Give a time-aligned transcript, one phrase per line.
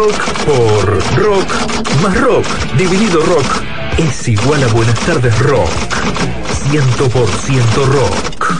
[0.00, 2.46] rock por rock más rock
[2.78, 3.62] dividido rock
[3.98, 5.68] es igual a Buenas tardes rock.
[6.70, 8.59] 100% rock.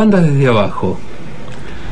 [0.00, 0.98] Bandas desde abajo.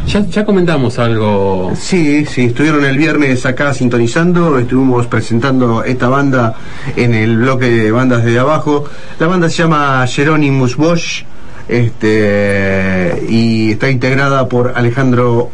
[0.07, 1.73] Ya, ya, comentamos algo.
[1.77, 6.55] Sí, sí, estuvieron el viernes acá sintonizando, estuvimos presentando esta banda
[6.97, 8.87] en el bloque de bandas desde abajo.
[9.19, 11.25] La banda se llama Jeronimus Bosch
[11.69, 15.51] este, y está integrada por Alejandro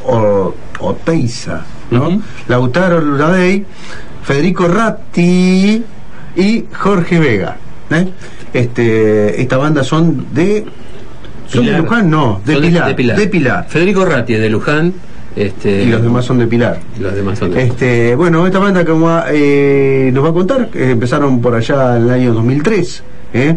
[0.78, 2.22] Oteiza, ¿no?
[2.46, 3.66] Lautaro Luradey,
[4.22, 5.82] Federico Ratti
[6.36, 7.56] y Jorge Vega.
[7.90, 8.08] ¿eh?
[8.52, 10.64] Este, esta banda son de
[11.54, 12.10] ¿Son de Luján?
[12.10, 13.66] No, de Pilar, de Pilar.
[13.68, 14.92] Federico Ratti de Luján.
[15.36, 16.80] Este, y los demás son de Pilar.
[17.00, 21.40] Los demás son de este, Bueno, esta banda como eh, nos va a contar, empezaron
[21.40, 23.02] por allá en el año 2003.
[23.34, 23.56] ¿eh?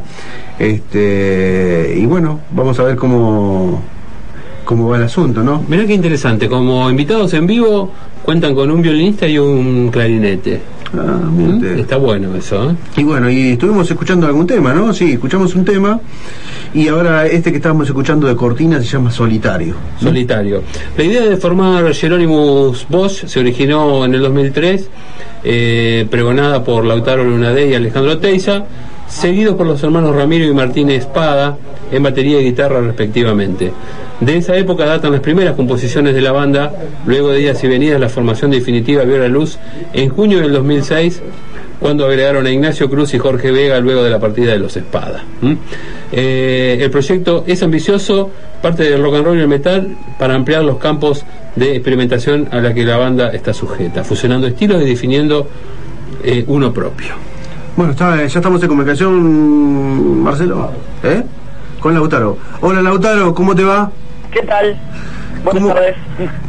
[0.59, 3.81] Este, y bueno, vamos a ver cómo,
[4.63, 5.63] cómo va el asunto, ¿no?
[5.67, 7.91] Mirá qué interesante, como invitados en vivo
[8.23, 10.59] cuentan con un violinista y un clarinete.
[10.93, 11.79] Ah, ¿Mm?
[11.79, 12.71] Está bueno eso.
[12.71, 12.75] ¿eh?
[12.97, 14.93] Y bueno, y estuvimos escuchando algún tema, ¿no?
[14.93, 15.99] Sí, escuchamos un tema
[16.77, 19.73] y ahora este que estábamos escuchando de Cortina se llama Solitario.
[19.99, 20.61] Solitario.
[20.95, 24.87] La idea de formar Jeronimus Bosch se originó en el 2003,
[25.43, 28.65] eh, pregonada por Lautaro Lunadé y Alejandro Teiza,
[29.07, 31.57] seguidos por los hermanos Ramiro y Martínez Espada
[31.91, 33.71] en batería y guitarra respectivamente.
[34.19, 36.73] De esa época datan las primeras composiciones de la banda,
[37.07, 39.57] luego de días y venidas la formación definitiva vio la luz
[39.93, 41.23] en junio del 2006,
[41.79, 45.23] cuando agregaron a Ignacio Cruz y Jorge Vega luego de la partida de los Espada.
[46.11, 48.31] Eh, el proyecto es ambicioso,
[48.61, 51.25] parte del rock and roll y el metal, para ampliar los campos
[51.55, 55.47] de experimentación a la que la banda está sujeta, fusionando estilos y definiendo
[56.23, 57.15] eh, uno propio.
[57.75, 60.71] Bueno, ya estamos en comunicación, Marcelo,
[61.03, 61.23] ¿eh?
[61.79, 62.37] con Lautaro.
[62.61, 63.91] Hola Lautaro, ¿cómo te va?
[64.31, 64.77] ¿Qué tal?
[65.53, 65.95] Buenas tardes.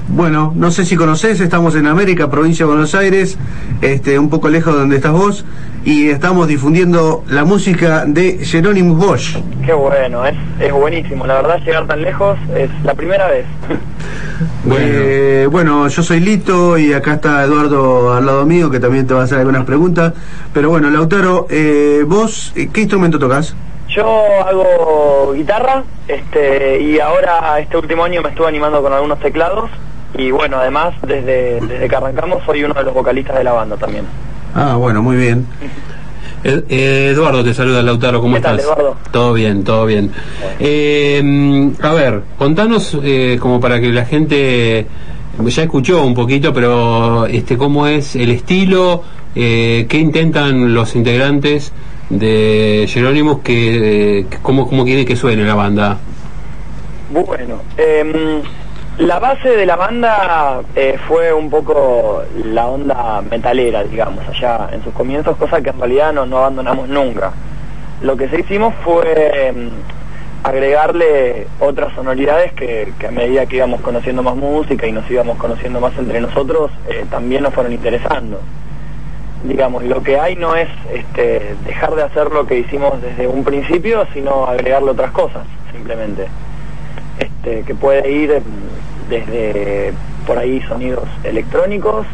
[0.09, 3.39] Bueno, no sé si conoces, estamos en América, provincia de Buenos Aires,
[3.81, 5.45] este, un poco lejos de donde estás vos,
[5.85, 9.37] y estamos difundiendo la música de Jerónimo Bosch.
[9.65, 13.45] Qué bueno, es, es buenísimo, la verdad llegar tan lejos es la primera vez.
[14.65, 14.87] Bueno.
[14.89, 19.15] Eh, bueno, yo soy Lito y acá está Eduardo al lado mío que también te
[19.15, 20.13] va a hacer algunas preguntas.
[20.53, 23.57] Pero bueno, Lautaro, eh, vos, ¿qué instrumento tocas?
[23.89, 24.07] Yo
[24.47, 29.71] hago guitarra este, y ahora este último año me estuve animando con algunos teclados
[30.15, 33.77] y bueno, además desde, desde que arrancamos soy uno de los vocalistas de la banda
[33.77, 34.05] también.
[34.55, 35.47] Ah, bueno, muy bien.
[36.45, 38.57] Eh, Eduardo te saluda, Lautaro, ¿cómo ¿Qué estás?
[38.57, 38.97] Tal, Eduardo?
[39.11, 40.13] Todo bien, todo bien.
[40.61, 44.87] Eh, a ver, contanos eh, como para que la gente
[45.45, 49.03] ya escuchó un poquito, pero este cómo es el estilo,
[49.35, 51.73] qué intentan los integrantes
[52.11, 55.99] de Jerónimos que, cómo, cómo quiere que suene la banda.
[57.11, 58.43] Bueno, eh,
[58.99, 64.83] la base de la banda eh, fue un poco la onda metalera, digamos, allá en
[64.83, 67.33] sus comienzos, cosa que en realidad no, no abandonamos nunca.
[68.03, 69.71] Lo que se hicimos fue em,
[70.43, 75.81] agregarle otras sonoridades que, a medida que íbamos conociendo más música y nos íbamos conociendo
[75.81, 78.41] más entre nosotros, eh, también nos fueron interesando.
[79.45, 83.45] Digamos, lo que hay no es este, dejar de hacer lo que hicimos desde un
[83.45, 85.43] principio, sino agregarle otras cosas,
[85.73, 86.27] simplemente.
[87.19, 88.43] Este, que puede ir
[89.09, 89.93] desde
[90.27, 92.07] por ahí sonidos electrónicos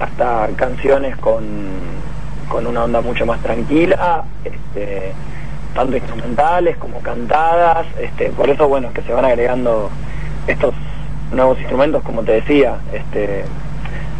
[0.00, 1.44] hasta canciones con,
[2.48, 5.12] con una onda mucho más tranquila, este,
[5.74, 9.90] tanto instrumentales como cantadas, este, por eso bueno que se van agregando
[10.46, 10.74] estos
[11.32, 13.44] nuevos instrumentos, como te decía, este,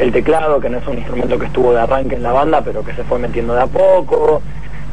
[0.00, 2.82] el teclado, que no es un instrumento que estuvo de arranque en la banda, pero
[2.84, 4.40] que se fue metiendo de a poco,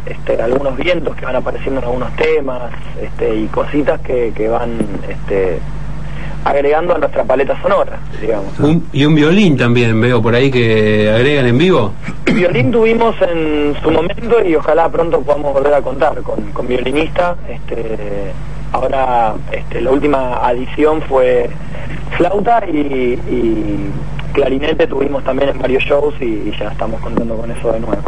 [0.06, 2.72] este, algunos vientos que van apareciendo en algunos temas,
[3.02, 4.72] este, y cositas que, que van
[5.10, 5.60] este,
[6.46, 8.58] agregando a nuestra paleta sonora, digamos.
[8.60, 11.92] Un- y un violín también veo por ahí que agregan en vivo.
[12.26, 17.36] Violín tuvimos en su momento y ojalá pronto podamos volver a contar con, con violinista.
[17.50, 18.32] Este,
[18.72, 21.50] ahora este, la última adición fue
[22.18, 23.90] flauta y, y
[24.38, 28.04] clarinete tuvimos también en varios shows y, y ya estamos contando con eso de nuevo.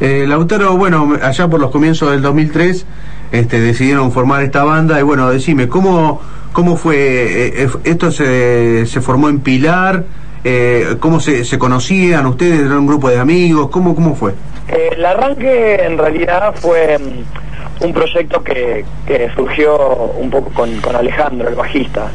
[0.00, 2.84] Eh, Lautaro, bueno, allá por los comienzos del 2003
[3.30, 6.20] este, decidieron formar esta banda y bueno, decime, ¿cómo,
[6.52, 6.96] cómo fue?
[6.96, 10.04] eh, eh, ¿Esto se, se formó en Pilar?
[10.42, 12.62] Eh, ¿Cómo se, se conocían ustedes?
[12.62, 13.68] ¿Eran un grupo de amigos?
[13.70, 14.32] ¿Cómo, cómo fue?
[14.68, 19.76] Eh, el arranque en realidad fue mm, un proyecto que, que surgió
[20.18, 22.10] un poco con, con Alejandro, el bajista.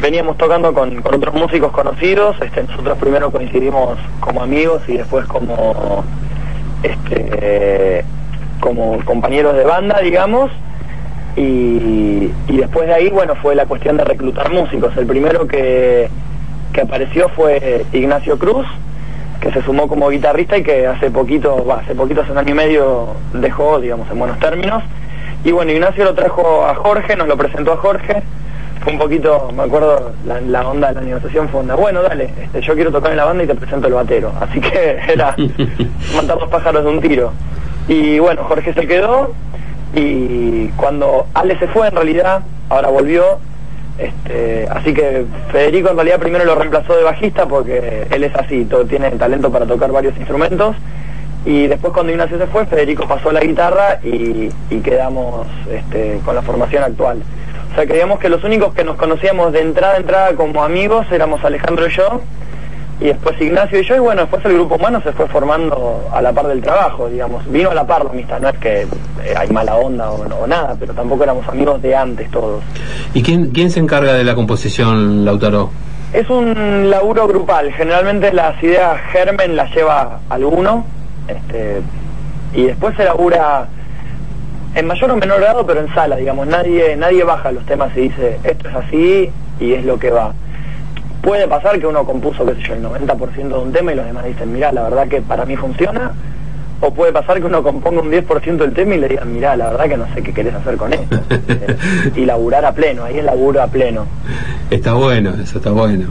[0.00, 5.26] Veníamos tocando con, con otros músicos conocidos, este, nosotros primero coincidimos como amigos y después
[5.26, 6.04] como
[6.82, 8.04] este
[8.60, 10.50] como compañeros de banda, digamos,
[11.36, 14.96] y, y después de ahí, bueno, fue la cuestión de reclutar músicos.
[14.96, 16.08] El primero que,
[16.72, 18.66] que apareció fue Ignacio Cruz,
[19.40, 22.54] que se sumó como guitarrista y que hace poquito, hace poquito, hace un año y
[22.54, 24.82] medio, dejó, digamos, en buenos términos.
[25.44, 28.22] Y bueno, Ignacio lo trajo a Jorge, nos lo presentó a Jorge.
[28.82, 32.32] Fue un poquito, me acuerdo, la, la onda de la negociación fue onda, bueno, dale,
[32.42, 34.32] este, yo quiero tocar en la banda y te presento el batero.
[34.40, 35.36] Así que era
[36.16, 37.32] matar dos pájaros de un tiro.
[37.88, 39.32] Y bueno, Jorge se quedó
[39.94, 43.38] y cuando Ale se fue en realidad, ahora volvió,
[43.98, 48.64] este, así que Federico en realidad primero lo reemplazó de bajista porque él es así,
[48.64, 50.76] todo, tiene talento para tocar varios instrumentos.
[51.44, 56.34] Y después cuando Ignacio se fue, Federico pasó la guitarra y, y quedamos este, con
[56.34, 57.22] la formación actual.
[57.70, 61.06] O sea, creíamos que los únicos que nos conocíamos de entrada a entrada como amigos
[61.12, 62.20] éramos Alejandro y yo,
[63.00, 66.20] y después Ignacio y yo, y bueno, después el grupo humano se fue formando a
[66.20, 67.50] la par del trabajo, digamos.
[67.50, 70.46] Vino a la par la amistad, no es que eh, hay mala onda o, o
[70.46, 72.62] nada, pero tampoco éramos amigos de antes todos.
[73.14, 75.70] ¿Y quién, quién se encarga de la composición, Lautaro?
[76.12, 80.84] Es un laburo grupal, generalmente las ideas germen las lleva alguno,
[81.28, 81.80] este,
[82.52, 83.68] y después se labura
[84.74, 88.02] en mayor o menor grado, pero en sala, digamos, nadie, nadie baja los temas y
[88.02, 90.32] dice, esto es así y es lo que va.
[91.22, 94.06] Puede pasar que uno compuso, qué sé yo, el 90% de un tema y los
[94.06, 96.12] demás dicen, mirá, la verdad que para mí funciona,
[96.80, 99.70] o puede pasar que uno componga un 10% del tema y le digan, mirá, la
[99.70, 101.20] verdad que no sé qué querés hacer con esto.
[102.16, 104.06] Y laburar a pleno, ahí es laburo a pleno.
[104.70, 106.06] Está bueno, eso está bueno.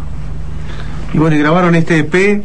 [1.13, 2.43] Y bueno, y grabaron este EP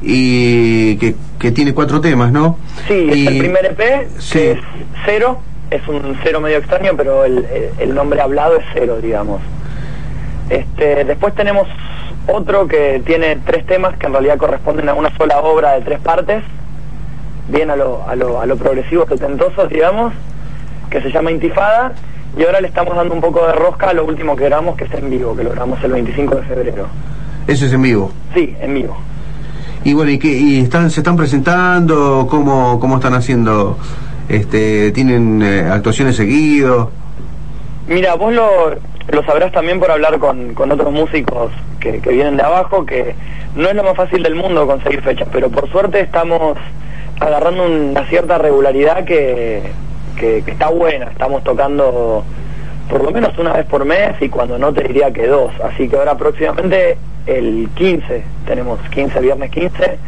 [0.00, 2.56] y que, que tiene cuatro temas, ¿no?
[2.86, 4.32] Sí, es el primer EP, Sí.
[4.38, 4.58] que es
[5.04, 5.40] cero,
[5.72, 9.40] es un cero medio extraño, pero el, el- el nombre hablado es cero, digamos.
[10.50, 11.66] Este, después tenemos
[12.28, 15.98] otro que tiene tres temas que en realidad corresponden a una sola obra de tres
[15.98, 16.44] partes,
[17.48, 20.12] bien a lo, a lo, a lo progresivo, setentosos, digamos,
[20.90, 21.92] que se llama Intifada,
[22.38, 24.84] y ahora le estamos dando un poco de rosca a lo último que grabamos, que
[24.84, 26.86] es en vivo, que lo grabamos el 25 de febrero.
[27.48, 28.12] Ese es en vivo.
[28.32, 28.96] Sí, en vivo.
[29.84, 32.26] Y bueno, ¿y, qué, y están, se están presentando?
[32.30, 33.78] ¿Cómo, cómo están haciendo?
[34.28, 36.88] Este, ¿Tienen eh, actuaciones seguidos?
[37.88, 38.46] Mira, vos lo,
[39.08, 41.50] lo sabrás también por hablar con, con otros músicos
[41.80, 43.14] que, que vienen de abajo, que
[43.56, 46.56] no es lo más fácil del mundo conseguir fechas, pero por suerte estamos
[47.18, 49.62] agarrando una cierta regularidad que,
[50.16, 51.06] que está buena.
[51.06, 52.24] Estamos tocando
[52.92, 55.50] por lo menos una vez por mes y cuando no te diría que dos.
[55.64, 59.98] Así que ahora próximamente el 15, tenemos 15, viernes 15,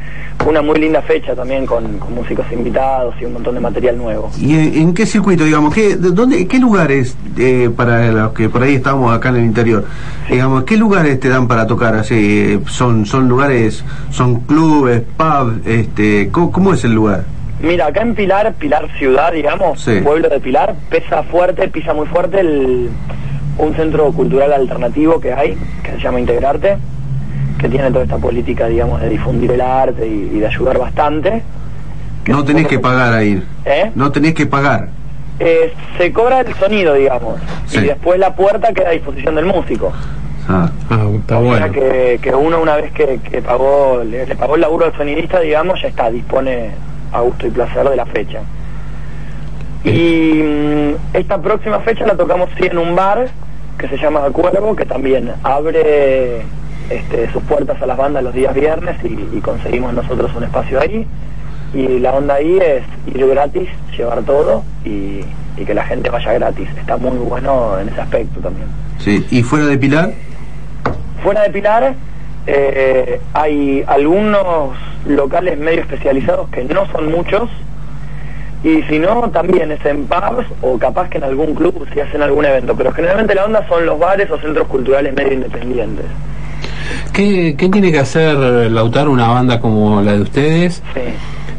[0.47, 4.31] una muy linda fecha también con, con músicos invitados y un montón de material nuevo.
[4.39, 5.73] ¿Y en, qué circuito, digamos?
[5.73, 9.45] ¿Qué, de dónde, ¿Qué lugares, eh, para los que por ahí estamos acá en el
[9.45, 9.87] interior,
[10.29, 12.61] digamos, qué lugares te dan para tocar así?
[12.67, 15.67] ¿Son, son lugares, son clubes, pubs?
[15.67, 17.25] Este, ¿cómo, cómo es el lugar?
[17.65, 20.01] Mira, acá en Pilar, Pilar ciudad, digamos, Sí.
[20.03, 22.91] pueblo de Pilar, pesa fuerte, pisa muy fuerte el,
[23.59, 26.77] un centro cultural alternativo que hay, que se llama Integrarte,
[27.59, 31.43] que tiene toda esta política, digamos, de difundir el arte y, y de ayudar bastante.
[32.27, 33.43] No tenés que pagar ahí.
[33.65, 33.91] ¿Eh?
[33.95, 34.89] No tenés que pagar.
[35.39, 37.79] Eh, se cobra el sonido, digamos, Sí.
[37.79, 39.93] y después la puerta queda a disposición del músico.
[40.49, 40.71] Ah.
[40.91, 41.73] Ah, está o sea bueno.
[41.73, 45.41] que, que uno una vez que, que pagó, le, le pagó el laburo al sonidista,
[45.41, 46.71] digamos, ya está, dispone
[47.15, 48.41] a gusto y placer de la fecha.
[49.85, 53.29] Y mm, esta próxima fecha la tocamos sí en un bar
[53.79, 56.43] que se llama Cuervo, que también abre
[56.91, 60.81] este, sus puertas a las bandas los días viernes y, y conseguimos nosotros un espacio
[60.81, 61.07] ahí.
[61.73, 65.21] Y la onda ahí es ir gratis, llevar todo y,
[65.57, 66.69] y que la gente vaya gratis.
[66.79, 68.69] Está muy bueno en ese aspecto también.
[68.99, 69.27] Sí.
[69.31, 70.13] ¿Y fuera de Pilar?
[71.23, 71.95] Fuera de Pilar
[72.47, 77.51] eh, hay algunos locales medio especializados que no son muchos,
[78.63, 82.23] y si no, también es en pubs o capaz que en algún club si hacen
[82.23, 86.07] algún evento, pero generalmente la onda son los bares o centros culturales medio independientes.
[87.13, 90.83] ¿Qué, qué tiene que hacer Lautaro una banda como la de ustedes?
[90.95, 91.01] Sí.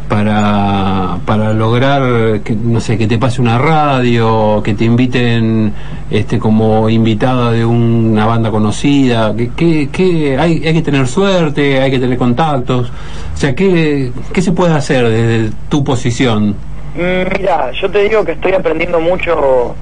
[0.07, 5.74] Para, para lograr que no sé que te pase una radio que te inviten
[6.09, 11.81] este como invitada de una banda conocida que, que, que hay, hay que tener suerte
[11.81, 12.91] hay que tener contactos
[13.33, 16.55] o sea qué, qué se puede hacer desde tu posición
[16.95, 19.75] Mm, Mira, yo te digo que estoy aprendiendo mucho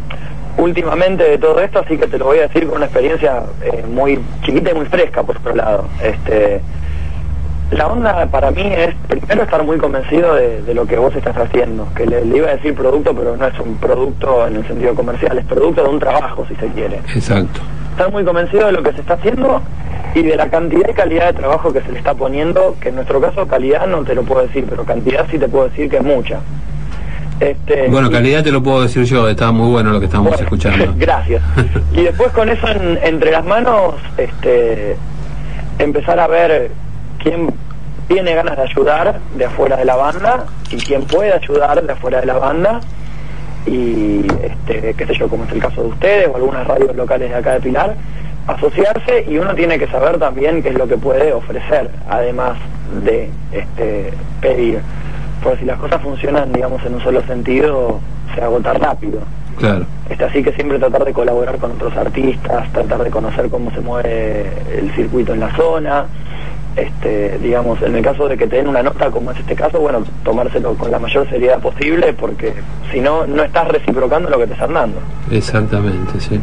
[0.58, 3.84] últimamente de todo esto, así que te lo voy a decir con una experiencia eh,
[3.88, 5.88] muy chiquita y muy fresca por otro lado.
[6.02, 6.60] Este,
[7.74, 11.36] la onda para mí es primero estar muy convencido de, de lo que vos estás
[11.38, 14.68] haciendo, que le, le iba a decir producto, pero no es un producto en el
[14.68, 16.98] sentido comercial, es producto de un trabajo, si se quiere.
[17.16, 17.60] exacto
[17.92, 19.62] Estar muy convencido de lo que se está haciendo
[20.16, 22.96] y de la cantidad y calidad de trabajo que se le está poniendo, que en
[22.96, 25.98] nuestro caso calidad no te lo puedo decir, pero cantidad sí te puedo decir que
[25.98, 26.40] es mucha.
[27.40, 30.32] Este, bueno y- calidad te lo puedo decir yo estaba muy bueno lo que estábamos
[30.34, 31.42] bueno, escuchando Gracias.
[31.94, 34.96] Y después con eso en- entre las manos, este,
[35.80, 36.72] empezar a ver
[37.24, 37.54] quién
[38.08, 42.20] tiene ganas de ayudar de afuera de la banda y quién puede ayudar de afuera
[42.20, 42.82] de la banda
[43.66, 47.30] y este, qué sé yo, como es el caso de ustedes o algunas radios locales
[47.30, 47.96] de acá de Pilar,
[48.48, 52.58] asociarse y uno tiene que saber también qué es lo que puede ofrecer, además
[53.04, 54.12] de este,
[54.42, 54.82] pedir.
[55.42, 58.00] Porque si las cosas funcionan, digamos, en un solo sentido,
[58.36, 59.20] se agota rápido.
[59.58, 63.72] claro Este, así que siempre tratar de colaborar con otros artistas, tratar de conocer cómo
[63.72, 66.06] se mueve el circuito en la zona.
[66.76, 69.80] Este, digamos, en el caso de que te den una nota como es este caso,
[69.80, 72.54] bueno, tomárselo con la mayor seriedad posible porque
[72.92, 74.98] si no, no estás reciprocando lo que te están dando.
[75.32, 76.40] Exactamente, sí.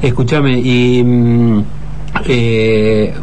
[0.00, 1.64] Escúchame, y mm,
[2.28, 3.14] eh,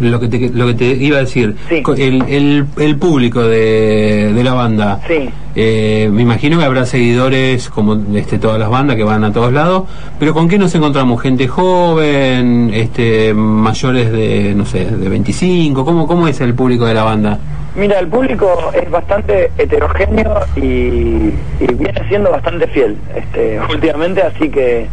[0.00, 1.82] lo, que te, lo que te iba a decir, Sí.
[1.96, 5.30] el, el, el público de, de la banda, Sí.
[5.54, 9.52] eh, me imagino que habrá seguidores como este, todas las bandas que van a todos
[9.52, 9.84] lados,
[10.18, 11.20] pero ¿con qué nos encontramos?
[11.22, 15.84] ¿Gente joven, este, mayores de, no sé, de 25?
[15.84, 17.38] ¿Cómo, ¿Cómo es el público de la banda?
[17.76, 24.48] Mira, el público es bastante heterogéneo y, y viene siendo bastante fiel este, últimamente, así
[24.48, 24.86] que,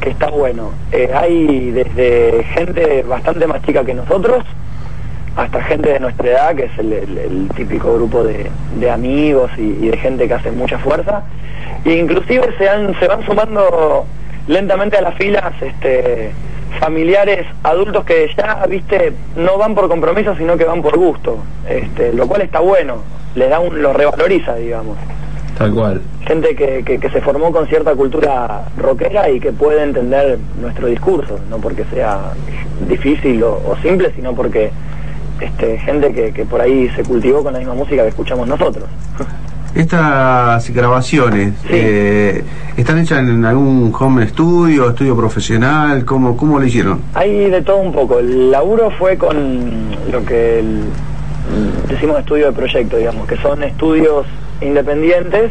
[0.00, 0.72] que está bueno.
[0.92, 4.44] Eh, hay desde gente bastante más chica que nosotros
[5.36, 9.96] hasta gente de nuestra edad, que es el, típico grupo de, amigos y, y de
[9.98, 11.24] gente que hace mucha fuerza.
[11.84, 14.06] E inclusive se, han, se van sumando
[14.48, 16.32] lentamente a las filas este,
[16.80, 21.38] familiares adultos que ya, viste, no van por compromiso, sino que van por gusto,
[21.68, 23.02] este, lo cual está bueno,
[23.34, 24.96] les da un, lo revaloriza, digamos.
[25.58, 26.00] Tal cual.
[26.26, 30.86] Gente que, que, que se formó con cierta cultura rockera y que puede entender nuestro
[30.88, 32.32] discurso, no porque sea
[32.88, 34.70] difícil o, o simple, sino porque
[35.40, 38.84] este, gente que, que por ahí se cultivó con la misma música que escuchamos nosotros.
[39.74, 41.68] Estas grabaciones, Sí.
[41.70, 42.44] eh,
[42.78, 46.02] ¿están hechas en algún home studio, estudio profesional?
[46.06, 47.02] ¿Cómo, cómo lo hicieron?
[47.14, 48.18] Hay de todo un poco.
[48.18, 49.36] El laburo fue con
[50.10, 50.84] lo que el-
[51.90, 54.24] decimos estudio de proyecto, digamos, que son estudios
[54.60, 55.50] independientes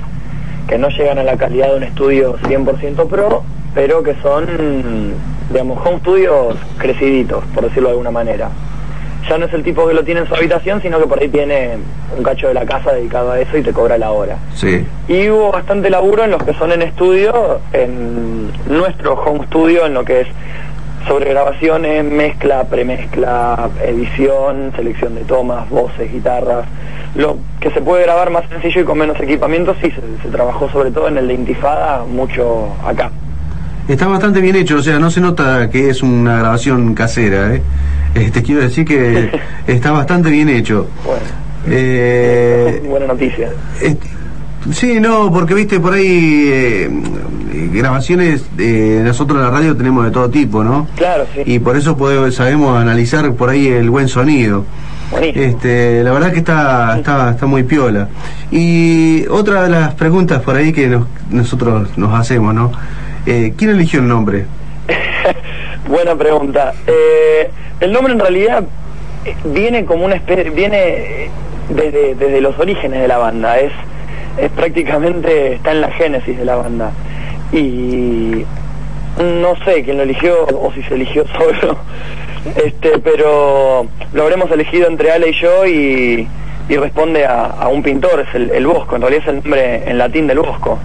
[0.67, 3.43] que no llegan a la calidad de un estudio 100% pro,
[3.74, 5.13] pero que son,
[5.51, 8.50] digamos, home studios creciditos, por decirlo de alguna manera.
[9.29, 11.29] Ya no es el tipo que lo tiene en su habitación, sino que por ahí
[11.29, 11.77] tiene
[12.15, 14.38] un cacho de la casa dedicado a eso y te cobra la hora.
[14.53, 14.85] Sí.
[15.07, 19.95] Y hubo bastante laburo en los que son en estudio, en nuestro home studio, en
[19.95, 20.27] lo que es
[21.07, 26.65] sobre grabaciones, mezcla, premezcla, edición, selección de tomas, voces, guitarras.
[27.15, 30.69] Lo que se puede grabar más sencillo y con menos equipamiento, sí, se, se trabajó
[30.69, 33.12] sobre todo en el de Intifada, mucho acá.
[33.88, 37.62] Está bastante bien hecho, o sea, no se nota que es una grabación casera, ¿eh?
[38.15, 39.29] Eh, te quiero decir que
[39.67, 40.88] está bastante bien hecho.
[41.05, 41.21] Bueno,
[41.67, 43.50] Eh, buena noticia.
[44.69, 46.89] Eh, sí, no, porque viste por ahí eh,
[47.74, 50.88] grabaciones, eh, nosotros en la radio tenemos de todo tipo, ¿no?
[50.95, 51.41] Claro, sí.
[51.45, 54.65] Y por eso podemos, sabemos analizar por ahí el buen sonido.
[55.12, 55.45] Buenísimo.
[55.45, 58.10] Este, la verdad que está, está, está muy piola.
[58.51, 62.72] Y otra de las preguntas por ahí que nos- nosotros nos hacemos, ¿no?
[63.25, 64.45] Eh, ¿Quién eligió el nombre?
[65.88, 66.74] Buena pregunta.
[66.88, 68.63] Eh, el nombre en realidad
[69.25, 70.77] eh, viene como una especie, viene
[71.25, 71.29] eh,
[71.69, 73.72] desde, desde los orígenes de la banda, es,
[74.38, 76.92] es prácticamente, está en la génesis de la banda.
[77.51, 78.44] Y
[79.18, 81.77] no sé quién lo eligió o si se eligió solo,
[82.63, 86.27] este, pero lo habremos elegido entre Ale y yo y,
[86.68, 89.89] y responde a, a un pintor, es el, el Bosco, en realidad es el nombre
[89.89, 90.80] en latín del Bosco.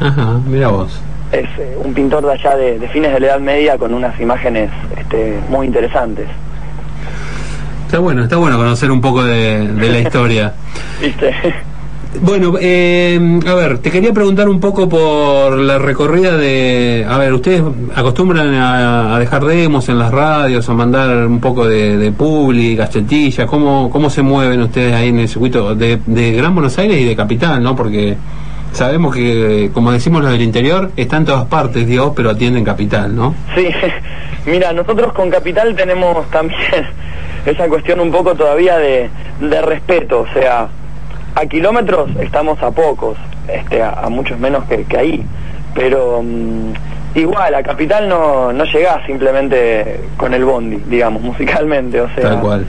[0.00, 1.00] Ajá, mira vos.
[1.32, 4.18] es eh, un pintor de allá de, de fines de la Edad Media con unas
[4.20, 6.26] imágenes este, muy interesantes.
[7.86, 10.54] Está bueno, está bueno conocer un poco de, de la historia.
[11.00, 11.34] ¿Viste?
[12.20, 17.06] Bueno, eh, a ver, te quería preguntar un poco por la recorrida de...
[17.08, 17.62] A ver, ustedes
[17.94, 22.78] acostumbran a, dejar demos en las radios, a mandar un poco de, de publi,
[23.46, 27.04] ¿cómo, ¿cómo se mueven ustedes ahí en el circuito de, de Gran Buenos Aires y
[27.04, 27.74] de Capital, no?
[27.74, 28.16] Porque
[28.72, 33.16] sabemos que, como decimos los del interior, está en todas partes, Dios, pero atienden Capital,
[33.16, 33.34] ¿no?
[33.54, 33.68] Sí,
[34.46, 36.60] mira, nosotros con Capital tenemos también
[37.46, 39.08] esa cuestión un poco todavía de,
[39.40, 40.68] de respeto, o sea,
[41.34, 43.16] a kilómetros estamos a pocos,
[43.48, 45.24] este, a, a muchos menos que, que ahí,
[45.74, 46.72] pero mm,
[47.18, 52.40] igual, a Capital no, no llegás simplemente con el bondi, digamos, musicalmente, o sea, Tal
[52.40, 52.66] cual.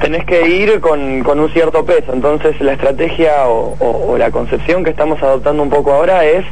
[0.00, 4.30] tenés que ir con, con un cierto peso, entonces la estrategia o, o- o la
[4.30, 6.44] concepción que estamos adoptando un poco ahora es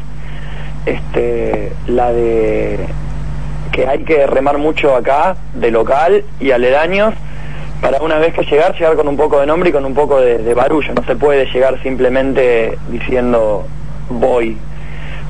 [0.85, 2.79] este, la de
[3.73, 7.13] que hay que remar mucho acá, de local y aledaños,
[7.81, 10.21] para una vez que llegar, llegar con un poco de nombre y con un poco
[10.21, 10.95] de, de barullo.
[10.95, 13.67] No se puede llegar simplemente diciendo
[14.09, 14.57] voy.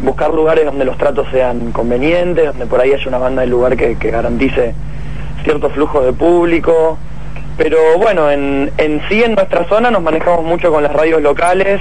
[0.01, 3.77] Buscar lugares donde los tratos sean convenientes, donde por ahí haya una banda del lugar
[3.77, 4.75] que, que garantice
[5.43, 6.99] cierto flujo de público.
[7.57, 11.81] Pero bueno, en, en sí en nuestra zona nos manejamos mucho con las radios locales.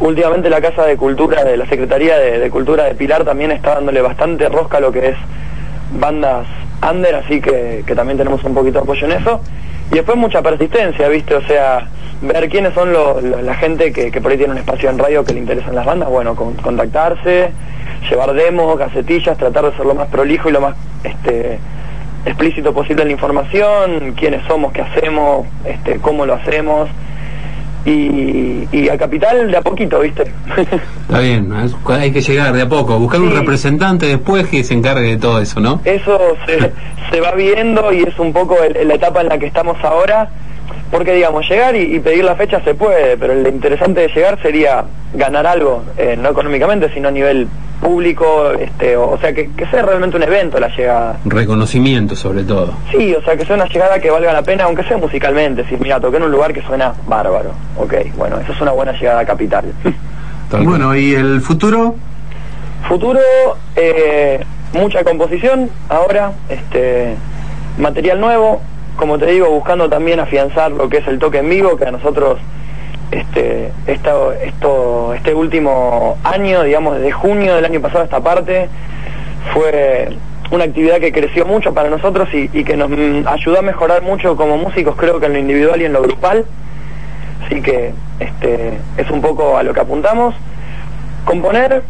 [0.00, 3.76] Últimamente la Casa de Cultura de la Secretaría de, de Cultura de Pilar también está
[3.76, 5.16] dándole bastante rosca a lo que es
[5.92, 6.46] bandas
[6.90, 9.40] under, así que, que también tenemos un poquito de apoyo en eso.
[9.90, 11.34] Y después mucha persistencia, ¿viste?
[11.34, 11.86] O sea,
[12.22, 15.24] ver quiénes son lo- la gente que, que por ahí tiene un espacio en radio
[15.24, 17.50] que le interesan las bandas, bueno, con- contactarse,
[18.10, 20.74] llevar demos, casetillas, tratar de ser lo más prolijo y lo más
[21.04, 21.58] este
[22.24, 26.88] explícito posible en la información, quiénes somos, qué hacemos, este, cómo lo hacemos.
[27.86, 30.22] Y, y a Capital de a poquito, ¿viste?
[31.02, 31.52] Está bien,
[31.88, 35.38] hay que llegar de a poco, buscar un representante después que se encargue de todo
[35.40, 35.80] eso, ¿no?
[35.84, 36.72] Eso se,
[37.10, 40.28] se va viendo y es un poco el- la etapa en la que estamos ahora,
[40.90, 44.40] porque digamos, llegar y, y pedir la fecha se puede, pero lo interesante de llegar
[44.40, 47.48] sería ganar algo, eh, no económicamente, sino a nivel
[47.84, 51.18] público, este, o, o sea, que, que sea realmente un evento la llegada.
[51.26, 52.72] Reconocimiento sobre todo.
[52.90, 55.76] Sí, o sea, que sea una llegada que valga la pena, aunque sea musicalmente, si
[55.76, 59.20] mira, toqué en un lugar que suena bárbaro, ok, bueno, eso es una buena llegada
[59.20, 59.64] a capital.
[60.62, 61.96] Bueno, ¿y el futuro?
[62.86, 63.18] Futuro,
[63.74, 64.38] eh,
[64.72, 67.16] mucha composición ahora, este,
[67.76, 68.60] material nuevo,
[68.96, 71.90] como te digo, buscando también afianzar lo que es el toque en vivo, que a
[71.90, 72.38] nosotros
[73.10, 78.68] este, esto, esto, este último año, digamos desde junio del año pasado a esta parte,
[79.52, 80.08] fue
[80.50, 84.36] una actividad que creció mucho para nosotros y, que nos mm, ayudó a mejorar mucho
[84.36, 86.44] como músicos, creo que en lo individual y en lo grupal.
[87.44, 90.34] Así que este, es un poco a lo que apuntamos.
[91.24, 91.82] Componer,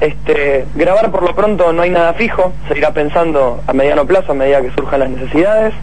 [0.00, 4.32] este, grabar por lo pronto no hay nada fijo, se irá pensando a mediano plazo
[4.32, 5.74] a medida que surjan las necesidades.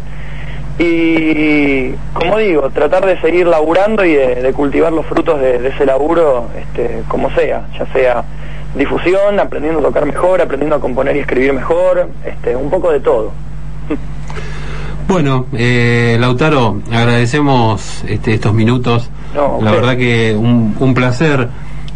[0.77, 5.69] Y como digo, tratar de seguir laburando y de, de cultivar los frutos de, de
[5.69, 8.23] ese laburo este, como sea, ya sea
[8.75, 12.99] difusión, aprendiendo a tocar mejor, aprendiendo a componer y escribir mejor, este, un poco de
[12.99, 13.31] todo.
[15.07, 19.09] Bueno, eh, Lautaro, agradecemos este, estos minutos.
[19.35, 21.47] No, la verdad que un, un placer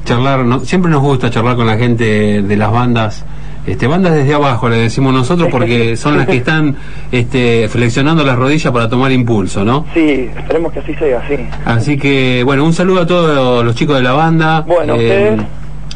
[0.06, 0.40] charlar.
[0.46, 3.26] no- siempre nos gusta charlar con la gente de las bandas.
[3.70, 6.76] Este, bandas desde abajo, le decimos nosotros, porque son las que están
[7.12, 9.86] este, flexionando las rodillas para tomar impulso, ¿no?
[9.94, 11.36] Sí, esperemos que así sea, sí.
[11.66, 14.62] Así que, bueno, un saludo a todos los chicos de la banda.
[14.62, 15.40] Bueno, ustedes.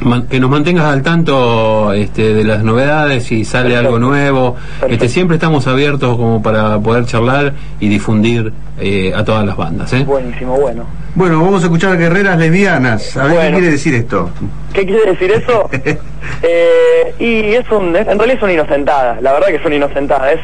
[0.02, 3.88] Man- que nos mantengas al tanto este, de las novedades, si sale Perfecto.
[3.96, 4.54] algo nuevo.
[4.56, 4.94] Perfecto.
[4.94, 9.92] Este, siempre estamos abiertos como para poder charlar y difundir eh, a todas las bandas.
[9.94, 10.04] ¿eh?
[10.04, 10.86] Buenísimo, bueno.
[11.16, 13.16] Bueno, vamos a escuchar guerreras lesbianas.
[13.18, 14.30] A ver qué quiere decir esto.
[14.74, 15.70] ¿Qué quiere decir eso?
[16.42, 20.32] Eh, y es un, en realidad es una inocentada, la verdad que es una inocentada.
[20.32, 20.40] Es,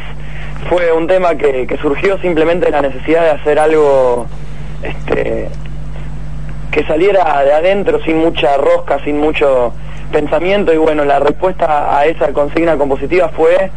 [0.69, 4.27] fue un tema que, que surgió simplemente de la necesidad de hacer algo
[4.83, 5.47] este,
[6.71, 9.73] que saliera de adentro sin mucha rosca, sin mucho
[10.11, 13.71] pensamiento y bueno, la respuesta a esa consigna compositiva fue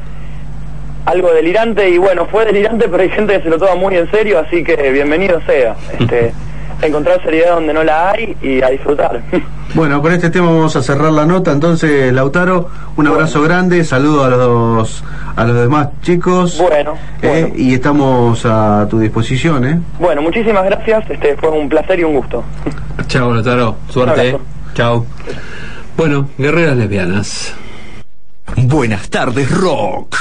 [1.05, 4.11] algo delirante y bueno, fue delirante pero hay gente que se lo toma muy en
[4.11, 5.77] serio, así que bienvenido sea.
[5.99, 6.33] Este,
[6.87, 9.23] encontrar seriedad donde no la hay y a disfrutar.
[9.75, 11.51] Bueno, con este tema vamos a cerrar la nota.
[11.51, 15.03] Entonces, Lautaro, un abrazo grande, saludo a los
[15.35, 16.59] a los demás chicos.
[16.61, 16.93] Bueno,
[17.23, 17.55] Eh, bueno.
[17.57, 19.81] y estamos a tu disposición, ¿eh?
[19.99, 22.45] Bueno, muchísimas gracias, este fue un placer y un gusto.
[23.07, 23.77] Chao, Lautaro.
[23.89, 24.37] Suerte.
[24.75, 25.07] Chao.
[25.97, 27.55] Bueno, guerreras lesbianas.
[28.57, 30.17] Buenas tardes, rock.